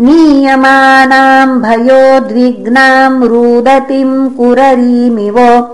नीयमानाम् 0.00 1.62
भयोद्विग्नाम् 1.62 3.24
रुदतिम् 3.24 4.30
कुररीमिव। 4.30 5.68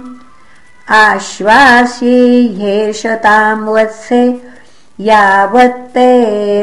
आश्वास्ये 0.91 2.19
ह्येषताम् 2.57 3.69
वत्से 3.69 4.23
यावत्ते 5.01 6.11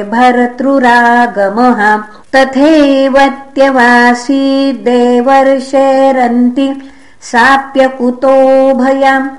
भर्तृरागमः। 0.04 1.80
तथैवत्यवासी 2.34 4.44
देवर्षेरन्ति 4.74 6.68
साप्यकुतो 7.22 8.36
भयाम्। 8.74 9.30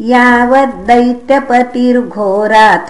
यावद्दैत्यपतिर्घोरात् 0.00 2.88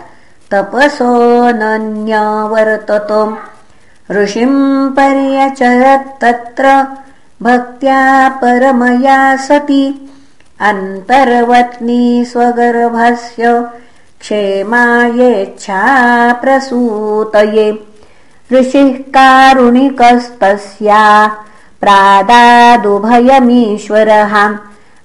तपसोऽनन्यवर्ततम् 0.50 3.37
ऋषिम् 4.12 4.91
पर्यचरत्तत्र 4.97 6.66
भक्त्या 7.43 8.29
परमया 8.29 9.37
सती। 9.37 10.11
अन्तर्वत्नी 10.61 12.25
स्वगर्भस्य 12.25 13.65
क्षेमायेच्छा 14.21 16.33
प्रसूतये 16.33 17.85
ऋषिः 18.53 18.93
कारुणिकस्तस्या 18.93 21.31
प्रादादुभयमीश्वरः। 21.81 24.55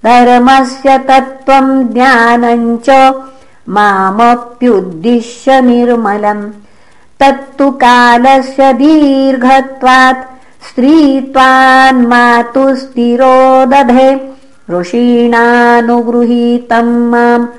धर्मस्य 0.04 0.98
तत्त्वम् 0.98 1.90
ज्ञानम् 1.90 2.78
च 2.78 3.14
मामप्युद्दिश्य 3.70 5.62
निर्मलम्। 5.62 6.52
तत्तु 7.20 7.72
कालस्य 7.72 8.74
दीर्घत्वात् 8.74 10.37
स्त्रीत्वान्मातुस्तिरो 10.68 13.36
दधे 13.72 14.10
ऋषीणानुगृहीतम् 14.70 15.90
माम् 17.12 17.52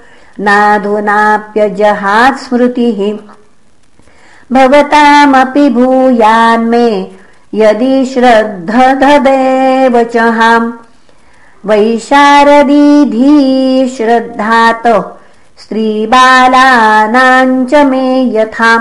नाधुनाप्यजहात् 0.46 2.42
स्मृतिः 2.44 2.98
भवतामपि 4.52 5.66
भूयान्मे 5.76 6.88
यदि 7.54 7.94
श्रद्धदेव 8.12 9.94
चहाम् 10.14 10.74
वैशारदीधी 11.68 13.36
श्रद्धात 13.96 14.84
स्त्रीबालानाञ्च 15.62 17.72
मे 17.90 18.06
यथा। 18.38 18.72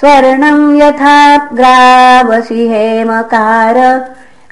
स्वर्णम् 0.00 0.82
यथा 0.82 1.36
ग्रावसि 1.36 2.68
हेमकार 2.68 3.76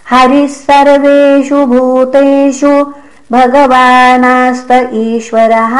हरिः 0.10 0.48
सर्वेषु 0.48 1.66
भूतेषु 1.66 2.86
भगवानास्त 3.32 4.90
ईश्वरः 4.94 5.76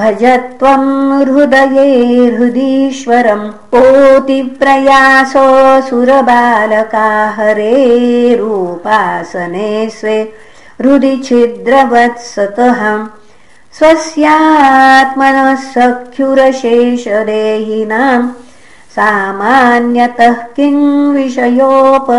भज 0.00 0.22
त्वम् 0.58 0.90
हृदये 1.28 1.86
हृदीश्वरम् 2.34 3.46
कोतिप्रयासो 3.74 5.46
सुरबालका 5.88 7.08
हरे 7.36 7.78
रूपासने 8.40 9.70
स्वे 9.96 10.16
हृदि 10.80 11.14
छिद्रवत्सतः 11.26 12.80
स्वस्यात्मनः 13.78 15.50
सख्युरशेषदेहिनाम् 15.74 18.26
सामान्यतः 18.96 20.38
किम् 20.56 20.84
विषयोपपादनैः 21.14 22.18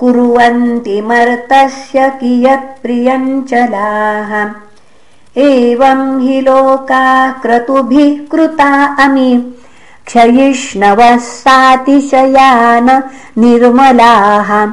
कुर्वन्ति 0.00 0.96
मर्तस्य 1.08 1.98
कियत्प्रियञ्चलाः 2.20 4.30
एवं 5.46 6.00
हि 6.20 6.36
लोकाः 6.40 7.32
क्रतुभिः 7.42 8.10
कृता 8.32 8.70
अमि 9.04 9.30
क्षयिष्णवः 10.10 11.16
सातिशयान 11.16 13.02
निर्मलाः। 13.38 14.66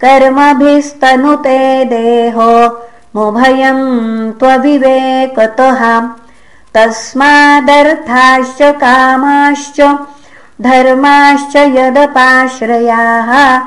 कर्मभिस्तनुते 0.00 1.84
देहो 1.84 2.82
मुभयम् 3.16 4.32
त्वविवेकतः। 4.32 6.08
तस्मादर्थाश्च 6.74 8.58
कामाश्च 8.62 9.96
धर्माश्च 10.60 11.56
यदपाश्रयाः। 11.56 13.60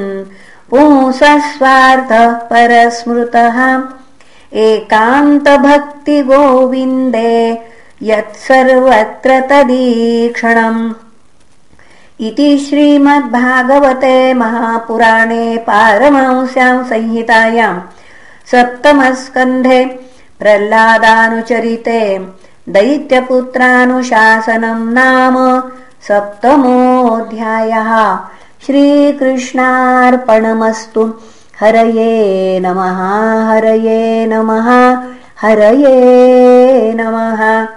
पुंसस्वार्थः 0.70 2.32
परस्मृतः। 2.32 3.58
एकान्तभक्तिगोविन्दे 4.54 7.34
यत्सर्वत्र 8.04 9.40
तदीक्षणम् 9.50 10.94
इति 12.20 12.58
श्रीमद्भागवते 12.58 14.34
महापुराणे 14.34 15.58
पारमांस्याम् 15.58 16.86
संहितायाम् 16.86 17.80
सप्तमस्कन्धे 18.52 20.00
प्रह्लादानुचरिते 20.40 22.28
दैत्यपुत्रानुशासनम् 22.70 24.94
नाम 24.94 25.64
सप्तमोऽध्यायः। 26.08 28.18
श्रीकृष्णार्पणमस्तु। 28.66 31.14
हरये 31.60 32.60
नमः 32.60 33.50
हरये 33.50 34.26
नमः 34.26 34.70
हरये 35.42 36.94
नमः 36.94 37.68